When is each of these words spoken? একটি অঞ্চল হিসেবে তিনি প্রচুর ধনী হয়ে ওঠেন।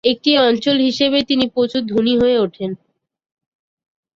একটি 0.03 0.31
অঞ্চল 0.39 0.77
হিসেবে 0.79 1.19
তিনি 1.23 1.45
প্রচুর 1.47 1.81
ধনী 1.85 2.13
হয়ে 2.21 2.37
ওঠেন। 2.39 2.71